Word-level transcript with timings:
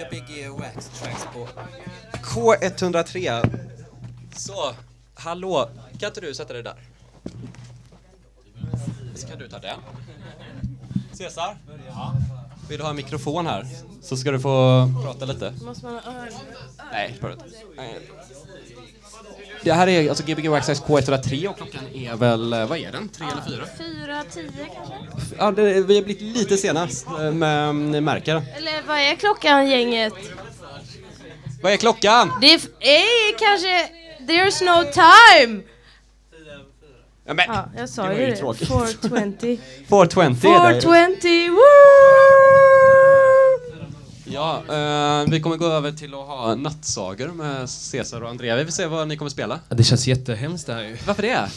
Gbg 0.00 0.48
Wax 0.60 0.88
Tracks 0.88 1.26
på 1.34 1.48
K103. 2.12 3.48
Så, 4.36 4.74
hallå. 5.14 5.68
Kan 5.98 6.08
inte 6.08 6.20
du 6.20 6.34
sätta 6.34 6.52
dig 6.52 6.62
där? 6.62 6.76
Så 9.14 9.26
kan 9.26 9.38
du 9.38 9.48
ta 9.48 9.58
den. 9.58 9.78
Cesar? 11.12 11.56
Vill 12.68 12.78
du 12.78 12.84
ha 12.84 12.90
en 12.90 12.96
mikrofon 12.96 13.46
här? 13.46 13.66
Så 14.02 14.16
ska 14.16 14.30
du 14.30 14.40
få 14.40 14.88
prata 15.02 15.24
lite. 15.24 15.54
Måste 15.64 15.84
man 15.86 15.94
ha 15.94 16.12
öron? 16.12 16.32
Nej, 16.92 17.18
bara 17.20 17.32
inte. 17.32 17.44
Det 19.62 19.72
här 19.72 19.86
är 19.88 20.08
alltså 20.08 20.24
Gbg 20.24 20.48
Wax 20.48 20.68
K103 20.68 21.46
och 21.48 21.56
klockan 21.56 21.80
är 21.94 22.16
väl, 22.16 22.52
eh, 22.52 22.66
vad 22.66 22.78
är 22.78 22.92
den? 22.92 23.08
Tre 23.08 23.26
eller 23.32 23.42
fyra? 23.42 23.64
Fyra, 23.78 24.24
tio 24.30 24.66
kanske? 24.74 25.34
Ja, 25.38 25.50
det, 25.50 25.80
vi 25.82 25.94
har 25.96 26.02
blivit 26.02 26.20
lite 26.36 26.56
sena, 26.56 26.82
eh, 27.18 27.32
men 27.32 27.90
ni 27.90 28.00
märker 28.00 28.34
det. 28.34 28.42
Eller 28.56 28.82
vad 28.88 28.98
är 28.98 29.14
klockan 29.14 29.68
gänget? 29.70 30.12
Vad 31.62 31.72
är 31.72 31.76
klockan? 31.76 32.30
Det 32.40 32.52
är, 32.80 33.38
kanske... 33.38 33.88
There's 34.20 34.64
no 34.64 34.92
time! 34.92 35.62
Ja, 37.26 37.34
men, 37.34 37.44
Ja, 37.48 37.68
jag 37.76 37.88
sa 37.88 38.06
Det 38.06 38.14
ju 38.14 38.26
det. 38.26 38.36
tråkigt. 38.36 38.68
420. 38.68 39.58
420 39.88 40.20
är 40.48 40.74
det. 40.74 40.80
420, 40.80 41.50
woo! 41.50 41.60
Ja, 44.30 44.62
eh, 44.68 45.30
vi 45.30 45.40
kommer 45.40 45.56
gå 45.56 45.66
över 45.66 45.92
till 45.92 46.14
att 46.14 46.20
ha 46.20 46.54
nattsagor 46.54 47.28
med 47.28 47.70
Cesar 47.70 48.20
och 48.20 48.30
Andrea. 48.30 48.56
Vi 48.56 48.64
får 48.64 48.72
se 48.72 48.86
vad 48.86 49.08
ni 49.08 49.16
kommer 49.16 49.30
spela. 49.30 49.60
Ja, 49.68 49.76
Det 49.76 49.84
känns 49.84 50.06
jättehemskt 50.06 50.66
det 50.66 50.74
här 50.74 50.82
ju. 50.82 50.96
Varför 51.06 51.22
det? 51.22 51.48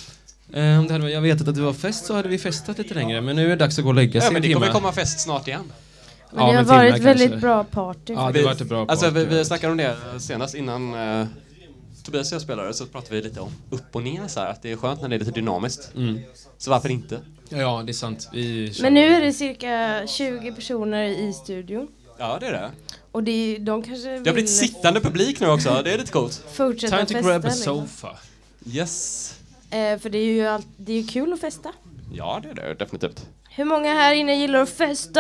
Eh, 0.60 0.80
Om 0.80 0.88
det 0.88 0.94
hade, 0.94 1.12
jag 1.12 1.22
vetat 1.22 1.48
att 1.48 1.56
det 1.56 1.62
var 1.62 1.74
fest 1.74 2.06
så 2.06 2.14
hade 2.14 2.30
vi 2.30 2.38
festat 2.38 2.78
lite 2.78 2.94
längre, 2.94 3.22
men 3.22 3.36
nu 3.36 3.46
är 3.46 3.50
det 3.50 3.56
dags 3.56 3.78
att 3.78 3.84
gå 3.84 3.90
och 3.90 3.96
lägga 3.96 4.22
sig 4.22 4.28
Ja, 4.28 4.32
men 4.32 4.36
en 4.36 4.42
det 4.42 4.48
timme. 4.48 4.60
kommer 4.60 4.72
komma 4.74 4.92
fest 4.92 5.20
snart 5.20 5.48
igen. 5.48 5.72
Men 6.32 6.46
Ja, 6.46 6.52
det 6.52 6.58
har 6.58 6.64
varit 6.64 7.02
väldigt 7.02 7.42
bra 7.42 7.64
party. 7.64 8.14
Ja, 8.14 8.26
det 8.28 8.32
Vi- 8.34 8.40
har 8.40 8.46
varit 8.46 8.62
ett 8.62 8.68
bra 8.70 8.86
Alltså, 8.90 9.10
vi, 9.10 9.24
party. 9.26 9.36
vi 9.38 9.46
snackade 9.46 9.72
om 9.72 9.78
det 9.78 9.96
senast 10.20 10.56
innan 10.56 10.94
uh, 10.94 11.26
Tobias 12.04 12.32
och 12.32 12.36
jag 12.36 12.42
spelade 12.42 12.74
så 12.74 12.86
pratade 12.86 13.16
vi 13.16 13.22
lite 13.22 13.40
om 13.40 13.52
upp 13.70 13.96
och 13.96 14.04
ner 14.04 14.28
så 14.28 14.40
här, 14.40 14.48
att 14.48 14.62
det 14.62 14.72
är 14.72 14.76
skönt 14.76 15.02
när 15.02 15.10
det 15.10 15.16
är 15.16 15.20
lite 15.20 15.32
dynamiskt. 15.32 15.92
Mm. 15.96 16.20
Så 16.58 16.70
varför 16.72 16.90
inte? 16.90 17.20
Ja, 17.50 17.84
det 17.86 17.92
är 17.92 17.94
sant. 17.94 18.30
Vi 18.34 18.74
kör. 18.74 18.84
Men 18.84 18.94
nu 18.94 19.16
är 19.16 19.22
det 19.22 19.34
cirka 19.34 20.02
20 20.08 20.52
personer 20.52 21.04
i 21.04 21.34
studion. 21.34 21.88
Ja, 22.18 22.38
det 22.40 22.48
är 22.48 22.52
det. 22.52 22.72
Och 23.12 23.24
det, 23.24 23.58
de 23.62 23.84
kanske 23.84 24.08
Det 24.10 24.14
har 24.18 24.24
vill 24.24 24.34
blivit 24.34 24.50
sittande 24.52 25.02
publik 25.02 25.40
nu 25.40 25.50
också, 25.50 25.82
det 25.84 25.94
är 25.94 25.98
lite 25.98 26.12
coolt. 26.12 26.44
fortsätta 26.54 26.96
Time 26.98 27.06
to 27.08 27.14
festa. 27.14 27.30
grab 27.30 27.46
a 27.46 27.48
liksom. 27.48 27.88
sofa. 27.88 28.18
Yes. 28.66 29.36
Eh, 29.72 30.00
för 30.00 30.10
det 30.10 30.18
är 30.18 30.26
ju 30.34 30.48
allt, 30.48 30.68
det 30.78 30.92
är 30.94 31.02
ju 31.02 31.08
kul 31.08 31.34
att 31.34 31.40
festa. 31.40 31.72
Ja, 32.14 32.40
det 32.44 32.50
är 32.50 32.54
det 32.68 32.74
definitivt. 32.74 33.26
Hur 33.50 33.66
många 33.66 33.94
här 33.94 34.14
inne 34.14 34.36
gillar 34.36 34.60
att 34.62 34.70
festa? 34.70 35.20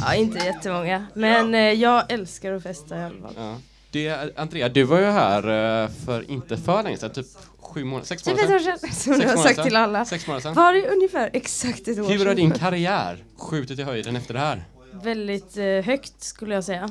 Ja, 0.00 0.14
inte 0.14 0.38
jättemånga. 0.46 1.06
Men 1.14 1.54
eh, 1.54 1.60
jag 1.60 2.12
älskar 2.12 2.52
att 2.52 2.62
festa 2.62 2.96
i 2.98 3.02
alla 3.04 3.20
fall. 3.22 3.34
Ja. 3.36 3.56
Det, 3.90 4.38
Andrea, 4.38 4.68
du 4.68 4.82
var 4.82 4.98
ju 4.98 5.04
här 5.06 5.38
eh, 5.84 5.90
för 6.06 6.30
inte 6.30 6.56
för 6.56 6.82
länge 6.82 6.96
sedan, 6.96 7.10
typ 7.10 7.26
sju 7.58 7.84
månader, 7.84 8.06
sex 8.06 8.22
Typ 8.22 8.36
månader 8.36 8.58
sedan. 8.58 8.78
som 8.78 9.12
du 9.12 9.18
Sex 9.18 9.28
har 9.30 9.36
månader 9.36 9.54
sagt 9.54 9.62
till 9.68 9.76
alla. 9.76 10.04
Sex 10.04 10.26
månader 10.26 10.42
sedan. 10.42 10.54
Var 10.54 10.72
det 10.72 10.88
ungefär 10.88 11.30
exakt 11.32 11.88
ett 11.88 11.98
år 11.98 12.08
Hur 12.08 12.26
har 12.26 12.34
din 12.34 12.50
karriär 12.50 13.24
skjutit 13.36 13.78
i 13.78 13.82
höjden 13.82 14.16
efter 14.16 14.34
det 14.34 14.40
här? 14.40 14.64
Väldigt 14.92 15.56
eh, 15.56 15.64
högt 15.64 16.22
skulle 16.22 16.54
jag 16.54 16.64
säga. 16.64 16.88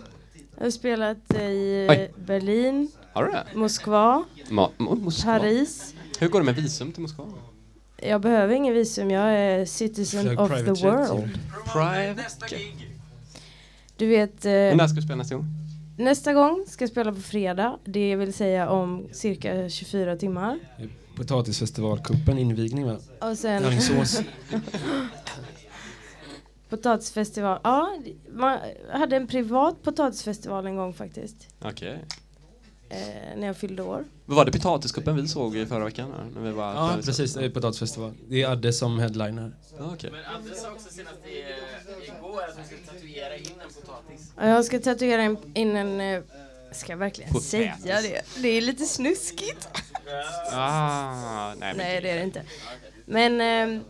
Jag 0.57 0.63
har 0.65 0.71
spelat 0.71 1.17
i 1.33 1.87
Oj. 1.89 1.95
eh, 2.15 2.25
Berlin, 2.25 2.91
Har 3.13 3.23
du 3.25 3.31
det? 3.31 3.43
Moskva, 3.53 4.23
Ma- 4.49 4.69
Mo- 4.77 5.03
Moskva. 5.03 5.39
Paris. 5.39 5.93
Hur 6.19 6.27
går 6.27 6.39
det 6.39 6.45
med 6.45 6.55
visum 6.55 6.91
till 6.91 7.01
Moskva? 7.01 7.25
Jag 7.97 8.21
behöver 8.21 8.53
ingen 8.55 8.73
visum, 8.73 9.11
jag 9.11 9.33
är 9.33 9.65
citizen 9.65 10.23
Flög 10.23 10.39
of 10.39 10.49
the 10.49 10.87
world. 10.87 11.39
Private. 11.73 12.25
Du 13.97 14.07
vet, 14.07 14.45
eh, 14.45 14.51
Men 14.51 14.77
när 14.77 14.87
ska 14.87 14.95
du 14.95 15.01
spela 15.01 15.15
nästa 15.15 15.35
gång? 15.35 15.45
Nästa 15.97 16.33
gång 16.33 16.65
ska 16.67 16.83
jag 16.83 16.89
spela 16.89 17.13
på 17.13 17.21
fredag. 17.21 17.79
Det 17.85 18.15
vill 18.15 18.33
säga 18.33 18.69
om 18.69 19.07
cirka 19.11 19.69
24 19.69 20.15
timmar. 20.15 20.59
Potatisfestivalkuppen, 21.15 22.37
invigning 22.37 22.85
va? 22.85 22.97
Och 23.21 23.37
sen 23.37 23.63
potatisfestival. 26.69 27.59
Ja, 27.63 27.97
man 28.33 28.59
hade 28.91 29.15
en 29.15 29.27
privat 29.27 29.83
potatisfestival 29.83 30.65
en 30.65 30.75
gång 30.75 30.93
faktiskt. 30.93 31.47
Okej. 31.61 32.05
Eh, 32.89 32.97
när 33.37 33.47
jag 33.47 33.57
fyllde 33.57 33.83
år. 33.83 34.05
Vad 34.25 34.37
var 34.37 34.45
det 34.45 34.51
potatiskuppen 34.51 35.15
vi 35.15 35.27
såg 35.27 35.55
i 35.57 35.65
förra 35.65 35.85
veckan? 35.85 36.31
När 36.35 36.41
vi 36.41 36.51
var 36.51 36.73
Ja, 36.73 36.97
precis. 37.05 37.33
Det 37.33 37.45
är 37.45 37.49
potatisfestival. 37.49 38.13
Det 38.29 38.41
är 38.41 38.47
Adde 38.51 38.73
som 38.73 38.99
headliner. 38.99 39.51
Ja, 39.77 39.89
okej. 39.93 40.11
Anders 40.35 40.57
sa 40.57 40.71
också 40.71 40.89
senast 40.93 41.17
i, 41.25 41.41
eh, 41.41 42.17
igår 42.17 42.41
att 42.43 42.59
vi 42.59 42.63
ska 42.77 42.91
tatuera 42.93 43.35
in 43.37 43.45
en 43.45 43.73
potatis. 43.81 44.31
Ja, 44.37 44.47
jag 44.47 44.65
ska 44.65 44.79
tatuera 44.79 45.23
in, 45.23 45.37
in 45.53 45.75
en... 45.75 46.01
eh, 46.01 46.21
Ska 46.71 46.91
jag 46.91 46.97
verkligen 46.97 47.29
Potatis. 47.31 47.49
säga 47.49 48.01
det? 48.01 48.21
Det 48.41 48.47
är 48.47 48.61
lite 48.61 48.85
snuskigt. 48.85 49.67
Ah, 50.51 51.47
nej, 51.53 51.55
men 51.59 51.77
Nej, 51.77 52.01
det 52.01 52.09
är 52.09 52.15
det 52.15 52.23
inte. 52.23 52.41
Men 53.05 53.41
eh, 53.75 53.81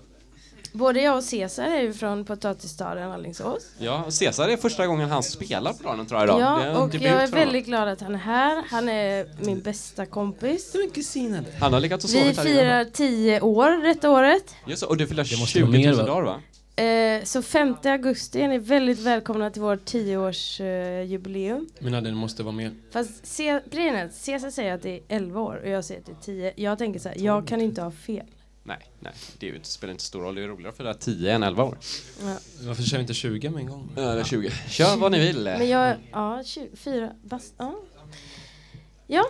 både 0.76 1.02
jag 1.02 1.18
och 1.18 1.24
Cesar 1.24 1.64
är 1.64 1.82
ju 1.82 1.94
från 1.94 2.26
potatisstaden 2.26 3.12
Alingsås. 3.12 3.68
Ja, 3.80 4.06
Cesar 4.12 4.50
är 4.50 4.58
första 4.58 4.88
gången 4.88 5.10
han 5.10 5.24
spelar 5.24 5.74
på 5.74 5.78
planen 5.80 6.06
tror 6.06 6.20
jag 6.20 6.28
idag. 6.28 6.42
Ja, 6.42 6.80
och 6.80 6.90
debut 6.90 7.08
jag 7.08 7.24
är 7.24 7.28
väldigt 7.28 7.66
glad 7.66 7.88
att 7.88 8.02
han 8.02 8.16
är 8.16 8.20
här. 8.20 8.64
Han 8.70 8.90
är 8.90 9.28
min 9.46 9.62
bästa 9.62 10.06
kompis. 10.06 10.72
Det 10.72 10.78
är 10.78 10.84
en 10.84 10.90
kusin. 10.90 11.46
Han 11.60 11.74
har 11.74 11.80
legat 11.80 12.04
och 12.04 12.10
Vi 12.14 12.34
firar 12.34 12.86
10 12.86 13.42
år 13.42 13.84
detta 13.88 14.10
året. 14.10 14.56
Just 14.68 14.82
det, 14.82 14.88
och 14.88 14.98
du 14.98 15.08
fyller 15.08 15.24
Det 15.24 15.40
måste 15.40 15.60
20 15.60 15.62
vara 15.62 15.72
000 15.72 15.82
mer, 15.82 15.94
va? 15.94 16.04
dagar 16.04 16.22
va? 16.22 16.42
Eh, 16.78 17.24
så 17.24 17.42
5 17.42 17.76
augusti 17.84 18.42
är 18.42 18.48
ni 18.48 18.58
väldigt 18.58 19.00
välkomna 19.00 19.50
till 19.50 19.62
vårt 19.62 19.92
10-års 19.92 20.62
eh, 20.62 21.02
jubileum. 21.02 21.70
Men 21.80 21.94
Adde, 21.94 22.10
det 22.10 22.16
måste 22.16 22.44
vara 22.44 22.56
mer. 22.56 22.72
Fast 22.92 23.28
se, 23.28 23.60
grejen 23.72 23.96
är 23.96 24.06
att 24.06 24.14
Cesar 24.14 24.50
säger 24.50 24.74
att 24.74 24.82
det 24.82 24.90
är 24.90 25.02
11 25.08 25.42
år 25.42 25.62
och 25.64 25.70
jag 25.70 25.86
säger 25.86 26.00
att 26.02 26.06
det 26.06 26.12
är 26.12 26.36
10. 26.36 26.54
Jag 26.56 26.78
tänker 26.78 27.00
så 27.00 27.10
här, 27.10 27.18
jag 27.20 27.48
kan 27.48 27.62
inte 27.62 27.82
ha 27.82 27.92
fel. 27.92 28.26
Nej, 28.68 28.78
nej, 29.00 29.14
det 29.40 29.48
är 29.48 29.52
ju, 29.52 29.58
det 29.58 29.66
spelar 29.66 29.92
inte 29.92 30.04
stor 30.04 30.22
roll. 30.22 30.36
Det 30.36 30.44
är 30.44 30.48
roligare 30.48 30.74
för 30.76 30.84
det 30.84 30.90
här 30.90 30.98
10 30.98 31.32
än 31.34 31.44
11 31.44 31.64
år. 31.64 31.78
Ja. 32.24 32.36
Varför 32.62 32.84
kör 32.84 32.98
vi 32.98 33.02
inte 33.02 33.14
20 33.14 33.50
med 33.50 33.60
en 33.60 33.68
gång? 33.68 33.90
Ja, 33.96 34.02
eller 34.12 34.24
20. 34.24 34.52
Kör 34.70 34.98
vad 34.98 35.12
ni 35.12 35.20
vill. 35.20 35.44
Men 35.44 35.70
jag, 35.70 35.96
ja, 36.12 36.44
24, 36.46 37.12
bast, 37.24 37.54
ja. 37.58 37.76
Ja, 39.08 39.26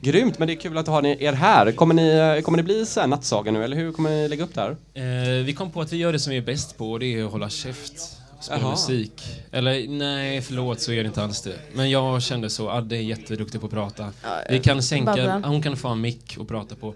Grymt, 0.00 0.38
men 0.38 0.48
det 0.48 0.54
är 0.54 0.60
kul 0.60 0.78
att 0.78 0.86
ha 0.86 1.00
ni- 1.00 1.24
er 1.24 1.32
här. 1.32 1.72
Kommer 1.72 1.94
ni, 1.94 2.42
kommer 2.42 2.56
ni 2.56 2.62
bli 2.62 2.86
så 2.86 3.00
här 3.00 3.06
nattsaga 3.06 3.50
nu, 3.52 3.64
eller 3.64 3.76
hur 3.76 3.92
kommer 3.92 4.10
ni 4.10 4.28
lägga 4.28 4.44
upp 4.44 4.54
det 4.54 4.60
här? 4.60 4.70
Eh, 4.94 5.44
vi 5.44 5.54
kom 5.54 5.70
på 5.70 5.80
att 5.80 5.92
vi 5.92 5.96
gör 5.96 6.12
det 6.12 6.18
som 6.18 6.30
vi 6.30 6.36
är 6.36 6.42
bäst 6.42 6.78
på 6.78 6.92
och 6.92 7.00
det 7.00 7.06
är 7.14 7.24
att 7.24 7.30
hålla 7.32 7.48
käft. 7.50 7.92
Spela 8.40 8.60
Jaha. 8.60 8.70
musik. 8.70 9.22
Eller 9.52 9.88
nej, 9.88 10.42
förlåt 10.42 10.80
så 10.80 10.92
är 10.92 11.02
det 11.02 11.06
inte 11.08 11.22
alls 11.22 11.42
det. 11.42 11.58
Men 11.72 11.90
jag 11.90 12.22
kände 12.22 12.50
så, 12.50 12.70
Adde 12.70 12.96
är 12.96 13.00
jätteduktig 13.00 13.60
på 13.60 13.66
att 13.66 13.72
prata. 13.72 14.12
Vi 14.50 14.58
kan 14.60 14.82
sänka, 14.82 15.04
Babbla. 15.04 15.48
hon 15.48 15.62
kan 15.62 15.76
få 15.76 15.88
en 15.88 16.00
mick 16.00 16.36
och 16.38 16.48
prata 16.48 16.74
på. 16.74 16.94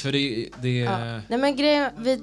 För 0.00 0.12
det, 0.12 0.48
det 0.62 0.78
ja. 0.78 1.20
Nej 1.28 1.38
men 1.38 1.56
grejen, 1.56 1.90
vi, 1.98 2.20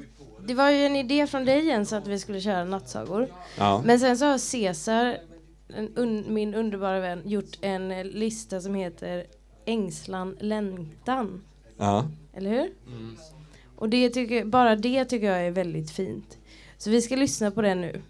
det 0.48 0.54
var 0.54 0.70
ju 0.70 0.86
en 0.86 0.96
idé 0.96 1.28
från 1.28 1.46
dig 1.46 1.66
Jens 1.66 1.94
att 1.94 2.08
vi 2.08 2.20
skulle 2.20 2.42
köra 2.42 2.64
nattsagor. 2.64 3.28
Ja. 3.58 3.82
Men 3.86 4.00
sen 4.00 4.18
så 4.18 4.26
har 4.26 4.38
Cesar, 4.38 5.18
un, 5.96 6.26
min 6.34 6.54
underbara 6.56 7.00
vän, 7.00 7.22
gjort 7.26 7.58
en 7.62 8.02
lista 8.02 8.62
som 8.62 8.76
heter 8.76 9.26
Ängslan, 9.66 10.38
längtan. 10.40 11.42
ja. 11.78 12.08
Eller 12.34 12.50
hur? 12.50 12.70
Och 13.76 13.90
det 13.90 14.10
tycker, 14.10 14.46
bara 14.46 14.76
det 14.76 15.06
tycker 15.06 15.28
jag 15.28 15.46
är 15.48 15.52
väldigt 15.52 15.92
fint. 15.92 16.38
Så 16.78 16.90
vi 16.90 17.02
ska 17.02 17.16
lyssna 17.16 17.52
på 17.52 17.62
den 17.62 17.82
nu. 17.82 18.02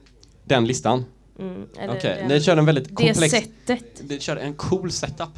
Den 0.44 0.68
listan. 0.68 1.06
Mm, 1.40 1.68
Okej, 1.90 2.16
den- 2.20 2.28
ni 2.28 2.42
kör 2.42 2.58
en 2.58 2.66
väldigt 2.66 2.90
det 2.90 2.96
komplex... 2.96 3.32
sättet. 3.32 4.02
Ni 4.10 4.20
kör 4.20 4.38
en 4.38 4.54
cool 4.54 4.92
setup. 4.92 5.30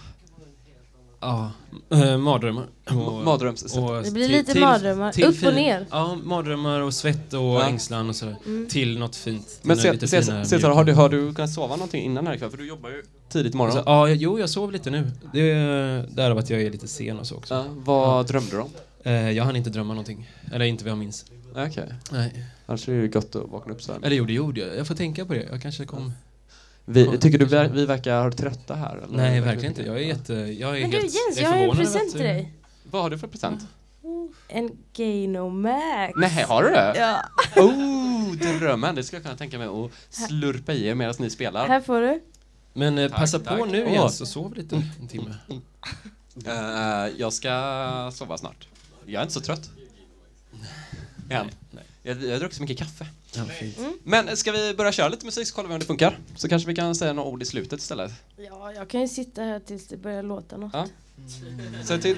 Ja, 1.25 1.51
äh, 1.97 2.17
mardrömmar. 2.17 2.67
Och, 2.89 3.23
Mardröms... 3.23 3.77
och 3.77 4.03
Det 4.03 4.11
blir 4.11 4.27
till- 4.27 4.31
lite 4.37 4.51
till- 4.51 4.61
mardrömmar. 4.61 5.11
till 5.11 5.23
Upp 5.25 5.43
och 5.45 5.53
ner. 5.53 5.85
Ja, 5.91 6.17
mardrömmar 6.23 6.79
och 6.81 6.93
svett 6.93 7.33
och 7.33 7.39
Ja. 7.39 7.67
ängslan 7.67 8.09
och 8.09 8.15
sådär. 8.15 8.35
Till 8.69 8.99
något 8.99 9.15
fint. 9.15 9.59
Men 9.61 9.77
Cesar, 9.77 10.69
har 10.69 10.83
du, 10.83 10.93
har 10.93 11.09
du 11.09 11.33
kunnat 11.33 11.51
sova 11.51 11.75
någonting 11.75 12.03
innan 12.05 12.27
här 12.27 12.33
ikväll? 12.35 12.49
För 12.49 12.57
du 12.57 12.67
jobbar 12.67 12.89
ju 12.89 13.03
tidigt 13.29 13.53
imorgon. 13.53 13.77
Alltså, 13.77 13.91
ja, 13.91 14.07
jo, 14.09 14.39
jag 14.39 14.49
sov 14.49 14.71
lite 14.71 14.89
nu. 14.89 15.11
Det 15.33 15.51
är 15.51 16.05
därav 16.15 16.37
att 16.37 16.49
jag 16.49 16.61
är 16.61 16.71
lite 16.71 16.87
sen 16.87 17.19
och 17.19 17.27
så 17.27 17.35
också. 17.35 17.53
Ja, 17.53 17.65
vad 17.69 18.27
drömde 18.27 18.51
du 18.51 18.59
om? 18.59 18.69
Eh, 19.03 19.31
jag 19.31 19.43
hann 19.43 19.55
inte 19.55 19.69
drömma 19.69 19.93
någonting. 19.93 20.29
Eller 20.53 20.65
inte 20.65 20.83
vad 20.83 20.91
jag 20.91 20.97
minns. 20.97 21.25
Okej. 21.55 21.93
Nej. 22.11 22.45
Annars 22.65 22.89
är 22.89 22.93
det 22.93 23.01
ju 23.01 23.07
gott 23.07 23.35
att 23.35 23.49
vakna 23.49 23.73
upp 23.73 23.81
så 23.81 23.91
här. 23.93 23.99
Eller 24.03 24.15
jo, 24.15 24.25
det 24.25 24.33
gjorde 24.33 24.61
jag. 24.61 24.77
Jag 24.77 24.87
får 24.87 24.95
tänka 24.95 25.25
på 25.25 25.33
det. 25.33 25.47
Jag 25.51 25.61
kanske 25.61 25.85
kom... 25.85 26.11
Vi, 26.85 27.17
tycker 27.17 27.37
du 27.37 27.45
ver- 27.45 27.69
vi 27.73 27.85
verkar 27.85 28.31
trötta 28.31 28.75
här? 28.75 28.97
Eller? 28.97 29.17
Nej, 29.17 29.41
verkligen 29.41 29.71
inte. 29.71 29.83
Jag 29.83 29.95
är 29.95 29.99
jätte... 29.99 30.33
Jag 30.33 30.77
är 30.77 30.81
Men 30.81 30.89
du 30.91 30.97
helt... 30.97 31.13
Jens, 31.13 31.37
är 31.37 31.41
jag 31.41 31.49
har 31.49 31.57
en 31.57 31.75
present 31.77 32.11
till 32.11 32.19
du- 32.21 32.27
dig. 32.27 32.53
Vad 32.91 33.01
har 33.01 33.09
du 33.09 33.17
för 33.17 33.27
present? 33.27 33.67
En 34.47 34.69
Gainomax. 34.93 36.13
Nej, 36.15 36.43
har 36.47 36.63
du 36.63 36.69
det? 36.69 36.93
Ja, 36.97 37.23
Oh, 37.61 38.31
drömmen! 38.59 38.95
Det 38.95 39.03
skulle 39.03 39.17
jag 39.17 39.23
kunna 39.23 39.37
tänka 39.37 39.57
mig 39.57 39.67
att 39.67 39.91
slurpa 40.09 40.73
i 40.73 40.87
er 40.87 40.95
medan 40.95 41.15
ni 41.19 41.29
spelar. 41.29 41.67
här 41.67 41.81
får 41.81 42.01
du. 42.01 42.21
Men 42.73 42.97
eh, 42.97 43.09
Tack, 43.09 43.19
passa 43.19 43.39
tack. 43.39 43.57
på 43.57 43.65
nu 43.65 43.85
Åh. 43.85 43.93
Jens 43.93 44.21
och 44.21 44.27
sov 44.27 44.53
lite 44.55 44.75
en 45.01 45.07
timme. 45.07 45.35
Eh, 46.45 47.13
jag 47.17 47.33
ska 47.33 48.11
sova 48.13 48.37
snart. 48.37 48.67
Jag 49.05 49.19
är 49.19 49.21
inte 49.21 49.33
så 49.33 49.41
trött. 49.41 49.69
Än. 51.29 51.47
Jag, 52.03 52.23
jag 52.23 52.31
har 52.31 52.39
druckit 52.39 52.55
så 52.57 52.61
mycket 52.63 52.77
kaffe. 52.77 53.05
Ja, 53.35 53.45
fint. 53.45 53.77
Men 54.03 54.37
ska 54.37 54.51
vi 54.51 54.73
börja 54.73 54.91
köra 54.91 55.07
lite 55.09 55.25
musik 55.25 55.47
så 55.47 55.55
kollar 55.55 55.69
vi 55.69 55.73
om 55.73 55.79
det 55.79 55.85
funkar? 55.85 56.19
Så 56.35 56.49
kanske 56.49 56.67
vi 56.67 56.75
kan 56.75 56.95
säga 56.95 57.13
några 57.13 57.29
ord 57.29 57.41
i 57.41 57.45
slutet 57.45 57.79
istället. 57.79 58.11
Ja, 58.37 58.73
jag 58.73 58.87
kan 58.89 59.01
ju 59.01 59.07
sitta 59.07 59.41
här 59.41 59.59
tills 59.59 59.87
det 59.87 59.97
börjar 59.97 60.23
låta 60.23 60.57
något. 60.57 60.73
Ja. 60.73 60.87
Säg 61.85 62.01
till. 62.01 62.17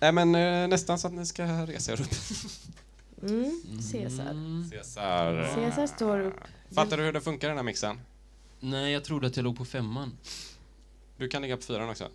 Nej 0.00 0.12
men 0.12 0.34
eh, 0.34 0.68
nästan 0.68 0.98
så 0.98 1.06
att 1.06 1.12
ni 1.12 1.26
ska 1.26 1.44
resa 1.66 1.92
er 1.92 2.00
upp. 2.00 2.08
Mm, 3.22 3.60
Caesar. 3.92 4.30
Mm. 4.30 4.70
Caesar. 4.72 5.54
Caesar 5.54 5.86
står 5.86 6.20
upp. 6.20 6.34
Fattar 6.74 6.96
du 6.96 7.02
hur 7.02 7.12
det 7.12 7.20
funkar 7.20 7.48
den 7.48 7.56
här 7.56 7.64
mixen? 7.64 8.00
Nej, 8.60 8.92
jag 8.92 9.04
trodde 9.04 9.26
att 9.26 9.36
jag 9.36 9.44
låg 9.44 9.56
på 9.56 9.64
femman. 9.64 10.12
Du 11.16 11.28
kan 11.28 11.42
ligga 11.42 11.56
på 11.56 11.62
fyran 11.62 11.88
också. 11.90 12.08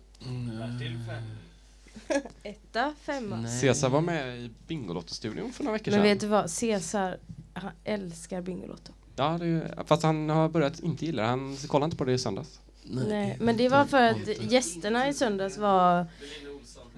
Etta, 2.42 2.94
femma. 3.02 3.36
Nej. 3.36 3.60
Caesar 3.60 3.88
var 3.88 4.00
med 4.00 4.38
i 4.38 4.50
Bingolotto-studion 4.68 5.52
för 5.52 5.64
några 5.64 5.72
veckor 5.78 5.90
Men 5.90 6.00
sedan. 6.00 6.02
vet 6.08 6.20
du 6.20 6.26
vad? 6.26 6.50
Caesar, 6.60 7.18
han 7.54 7.70
älskar 7.84 8.40
Bingolotto. 8.42 8.92
Ja, 9.16 9.36
det 9.40 9.46
är, 9.46 9.84
fast 9.86 10.02
han 10.02 10.28
har 10.28 10.48
börjat 10.48 10.80
inte 10.80 11.06
gilla 11.06 11.22
det. 11.22 11.28
Han 11.28 11.56
kollade 11.56 11.84
inte 11.84 11.96
på 11.96 12.04
det 12.04 12.12
i 12.12 12.18
söndags. 12.18 12.60
Nej, 12.82 13.36
men 13.40 13.56
det 13.56 13.68
var 13.68 13.84
för 13.84 14.02
att 14.02 14.28
gästerna 14.52 15.08
i 15.08 15.14
söndags 15.14 15.58
var 15.58 16.06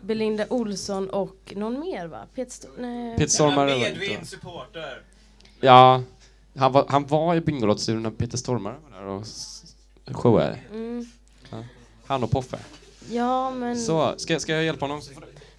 Belinda 0.00 0.46
Olsson 0.50 1.10
och 1.10 1.52
någon 1.56 1.80
mer 1.80 2.06
va? 2.06 2.26
Peter 2.34 2.50
Sto- 2.50 2.80
nej. 2.80 3.16
Peter 3.16 3.30
Stormare 3.30 3.56
var 3.56 3.66
det 3.66 3.76
inte, 3.76 3.90
va? 3.92 3.96
Medvind 4.00 4.28
supporter. 4.28 5.02
Ja, 5.60 6.02
han 6.56 6.72
var, 6.72 6.86
han 6.88 7.06
var 7.06 7.34
i 7.34 7.40
Bingolotto-studion 7.40 8.02
när 8.02 8.10
Peter 8.10 8.38
Stormare 8.38 8.76
var 8.90 8.98
där 9.00 9.06
och 9.06 9.26
showade. 10.16 10.58
Mm. 10.72 11.06
Han 12.06 12.22
och 12.24 12.30
Poffe. 12.30 12.58
Ja, 13.10 13.50
men 13.50 13.76
Så, 13.78 14.14
ska, 14.16 14.38
ska 14.40 14.52
jag 14.52 14.64
hjälpa 14.64 14.84
honom? 14.84 15.00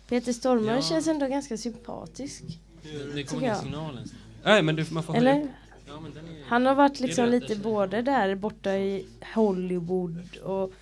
Peter 0.09 0.33
Stormare 0.33 0.75
Ja. 0.75 0.81
känns 0.81 1.07
ändå 1.07 1.27
ganska 1.27 1.57
sympatisk. 1.57 2.43
Det 2.83 2.89
Tycker 2.89 3.23
kommer 3.29 3.41
ingen 3.41 3.53
jag. 3.55 3.63
signal 3.63 3.95
ens. 3.95 4.11
Nej, 4.43 4.61
men 4.63 4.75
du, 4.75 4.85
man 4.91 5.03
får. 5.03 5.15
Eller? 5.15 5.47
Ja, 5.87 5.99
men 5.99 6.13
den 6.13 6.25
är... 6.25 6.43
Han 6.45 6.65
har 6.65 6.75
varit 6.75 6.99
liksom 6.99 7.25
Det 7.25 7.31
lite 7.31 7.55
både 7.55 8.01
där 8.01 8.35
borta 8.35 8.73
i 8.77 9.07
Hollywood 9.33 10.37
och 10.43 10.73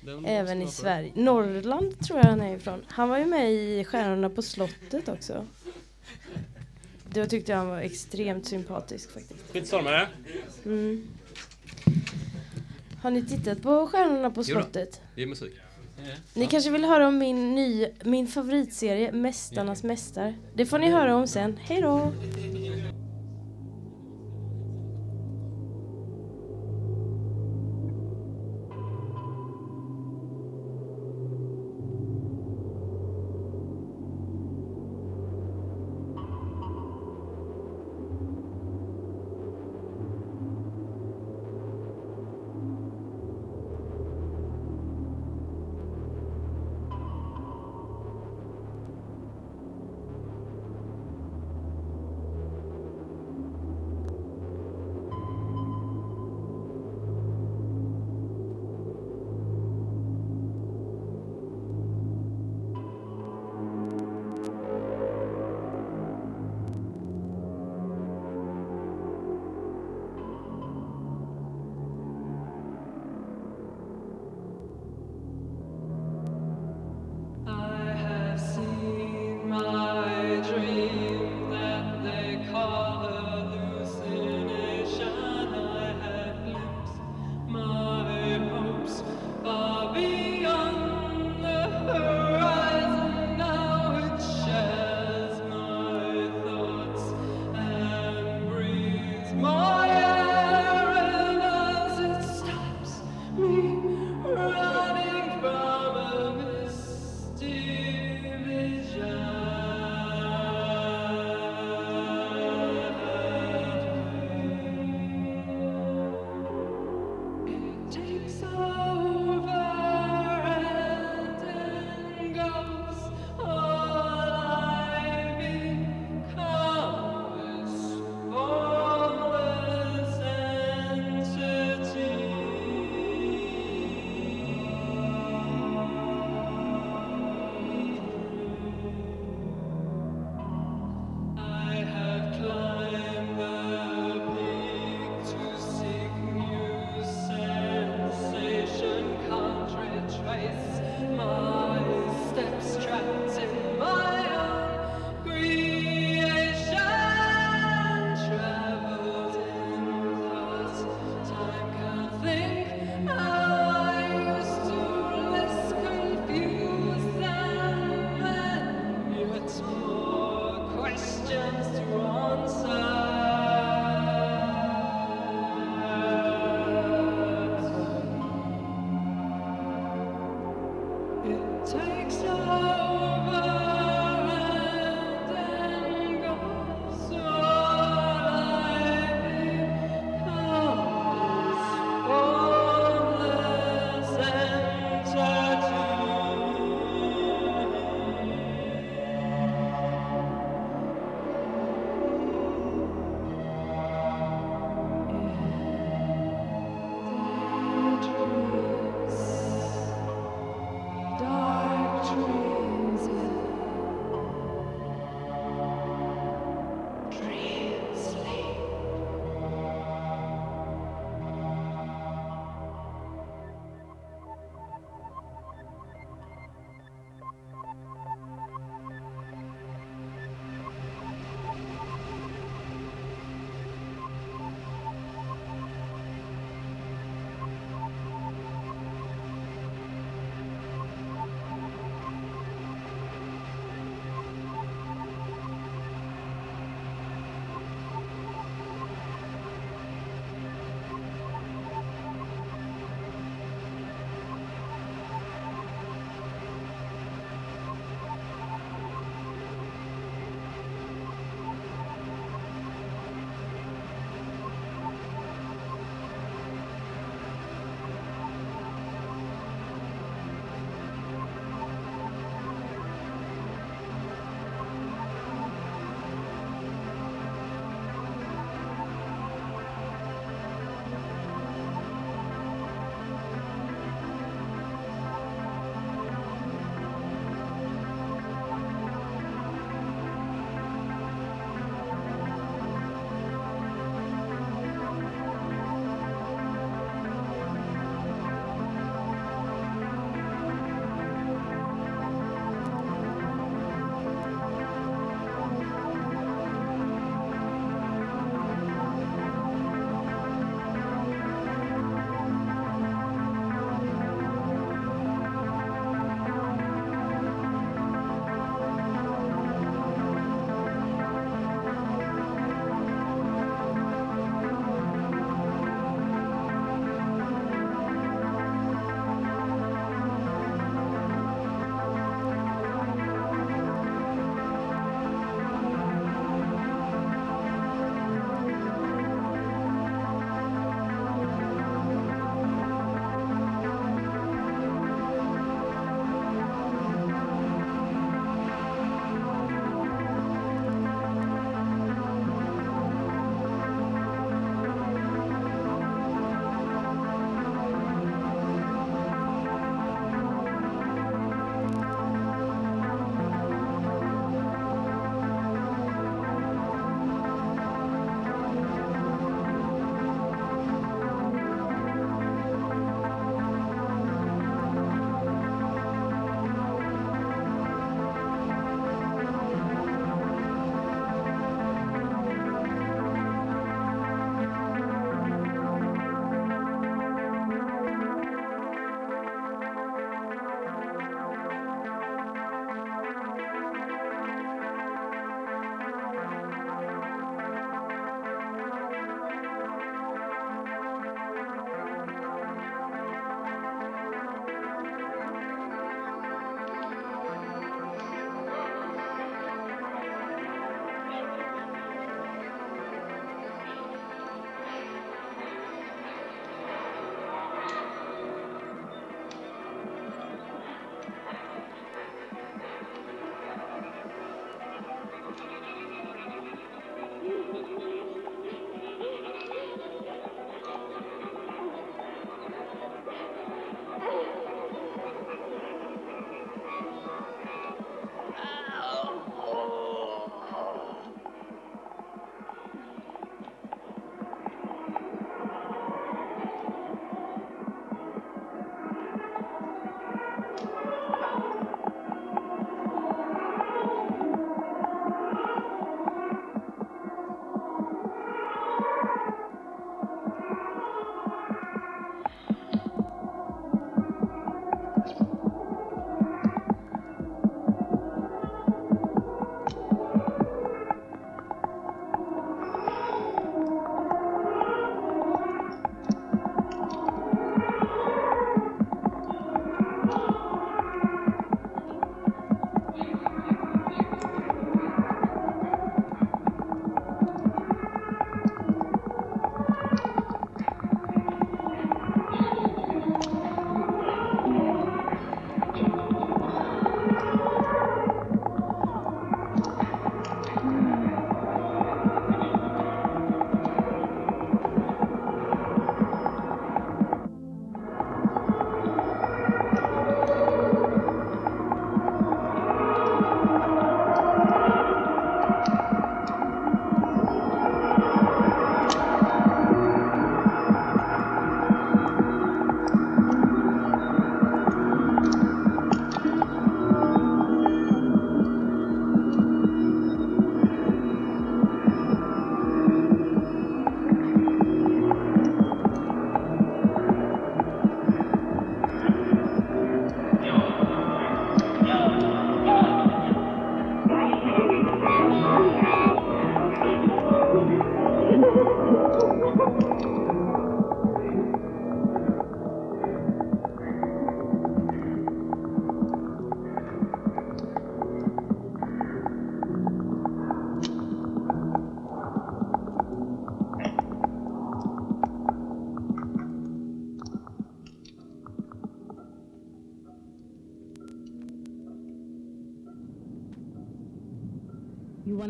den 0.00 0.24
även 0.26 0.62
i 0.62 0.66
Sverige. 0.66 1.12
Norrland 1.14 2.00
tror 2.00 2.18
jag 2.18 2.26
han 2.26 2.40
är 2.40 2.56
ifrån. 2.56 2.84
Han 2.88 3.08
var 3.08 3.18
ju 3.18 3.26
med 3.26 3.52
i 3.52 3.84
Stjärnorna 3.84 4.30
på 4.30 4.42
slottet 4.42 5.08
också. 5.08 5.46
Då 7.14 7.26
tyckte 7.26 7.52
jag 7.52 7.58
han 7.58 7.68
var 7.68 7.78
extremt 7.80 8.46
sympatisk 8.46 9.12
faktiskt. 9.12 9.52
Peter 9.52 9.66
Stormare? 9.66 10.08
Mm. 10.64 11.08
Har 13.02 13.10
ni 13.10 13.22
tittat 13.26 13.62
på 13.62 13.86
Stjärnorna 13.86 14.30
på 14.30 14.42
Jo 14.46 14.54
då. 14.54 14.60
slottet? 14.62 15.00
Det 15.14 15.22
är 15.22 15.26
musik. 15.26 15.52
Ja. 15.96 16.14
Ni 16.34 16.46
kanske 16.46 16.70
vill 16.70 16.84
höra 16.84 17.08
om 17.08 17.18
min, 17.18 17.54
ny, 17.54 17.86
min 18.04 18.26
favoritserie 18.26 19.12
Mästarnas 19.12 19.82
mästare? 19.82 20.34
Det 20.54 20.66
får 20.66 20.78
ni 20.78 20.90
höra 20.90 21.16
om 21.16 21.26
sen. 21.26 21.58
Hej 21.62 21.80
då! 21.80 22.12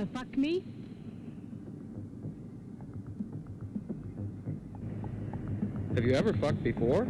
You 0.02 0.08
wanna 0.12 0.18
fuck 0.18 0.36
me? 0.36 0.64
Have 5.94 6.04
you 6.04 6.14
ever 6.14 6.32
fucked 6.32 6.64
before? 6.64 7.04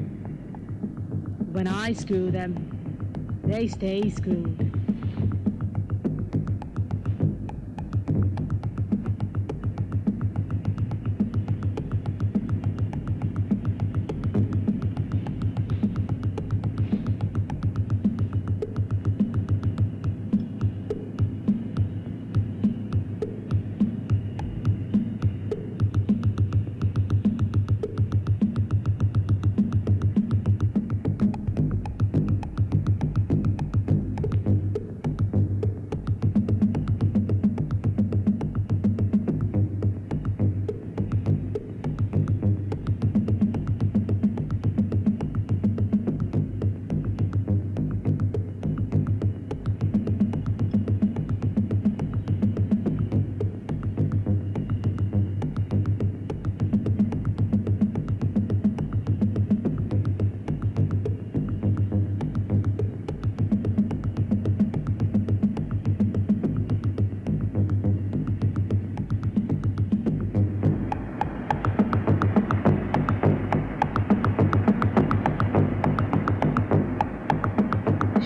When 1.55 1.67
I 1.67 1.95
screw 1.95 2.31
them, 2.31 3.41
they 3.45 3.67
stay 3.69 4.11
screwed. 4.11 4.72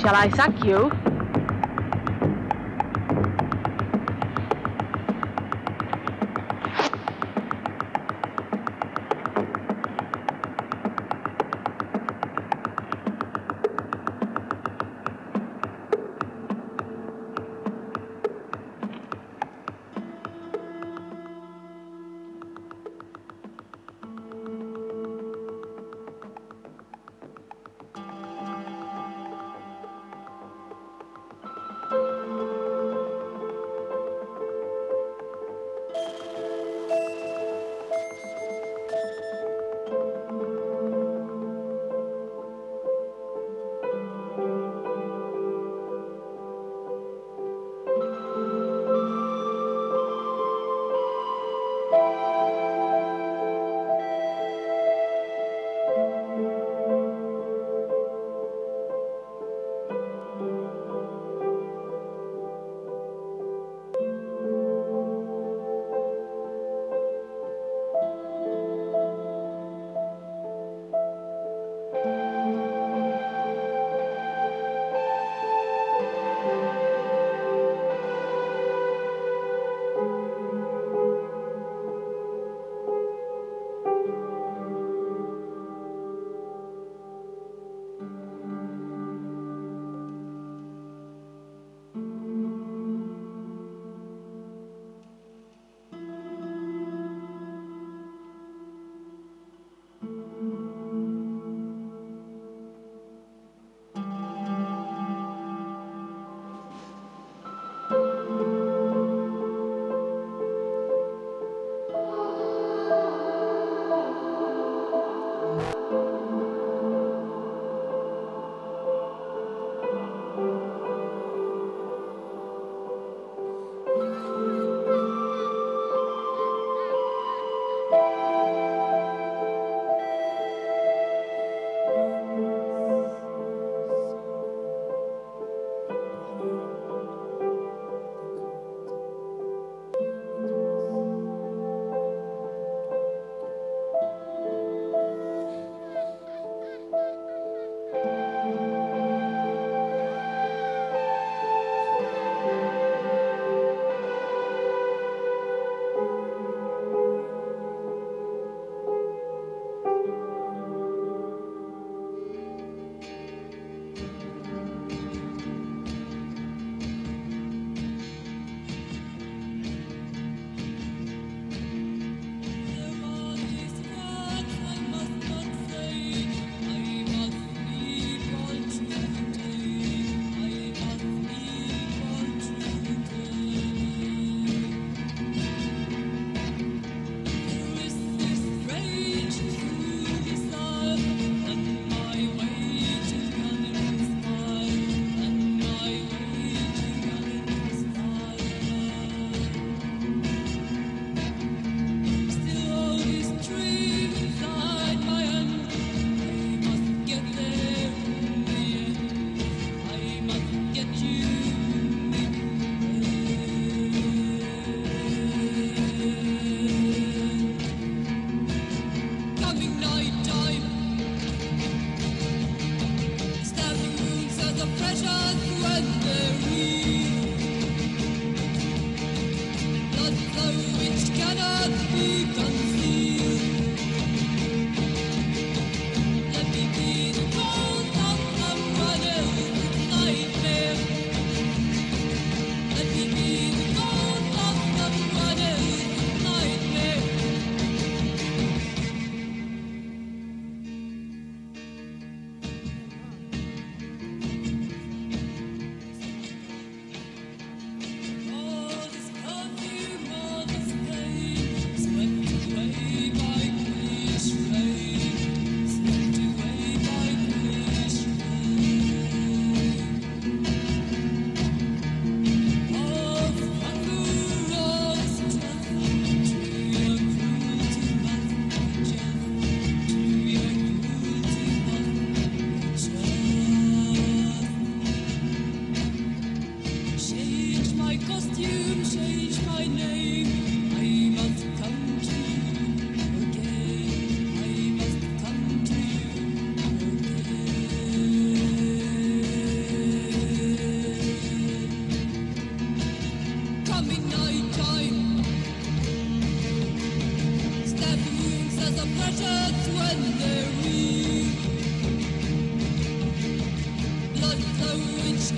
Shall 0.01 0.15
I 0.15 0.29
suck 0.31 0.65
you? 0.65 1.06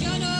Gonna 0.01 0.38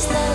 stars. 0.00 0.29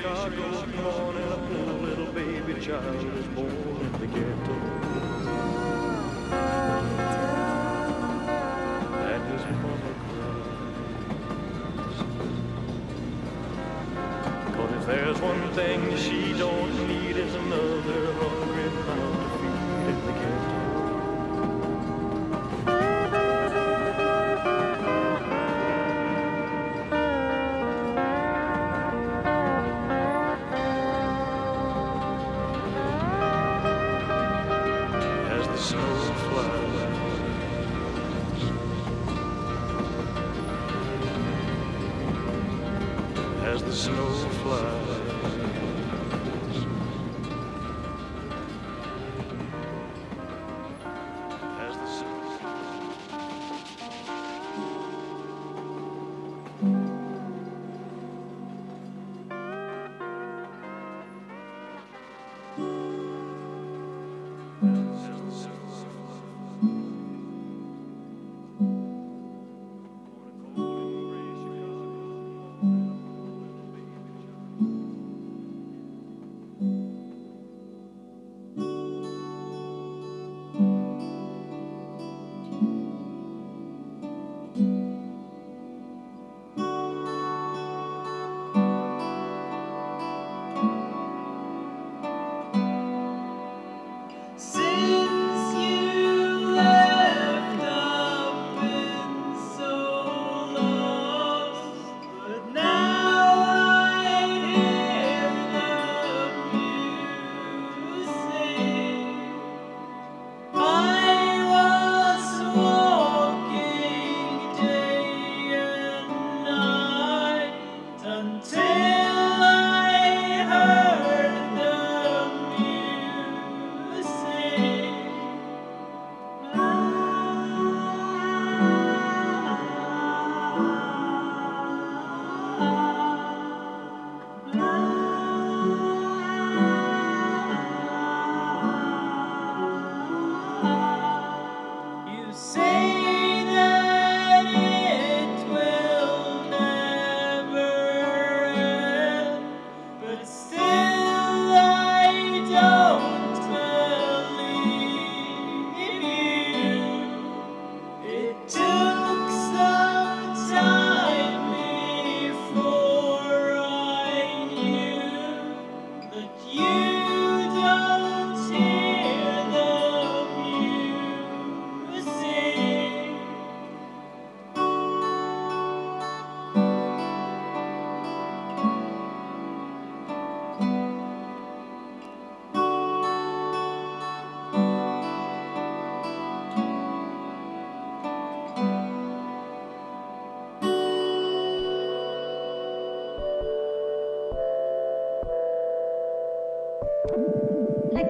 Chicago's 0.00 0.60
torn 0.60 1.16
up 1.24 1.38
and 1.40 1.60
a 1.60 1.74
poor 1.74 1.74
little 1.74 2.10
baby 2.14 2.54
child 2.58 3.04
is 3.18 3.26
born 3.34 3.50
in 3.50 3.92
the 4.00 4.06
ghetto. 4.06 4.56
That 8.96 9.20
is 9.34 9.42
mama 9.60 9.92
cries. 10.08 11.98
Cause 14.56 14.72
if 14.72 14.84
there's 14.86 15.20
one 15.20 15.52
thing 15.52 15.80
she 15.98 16.32
don't 16.32 16.88
need 16.88 17.16
is 17.18 17.34
another 17.34 18.09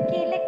കിളി 0.09 0.40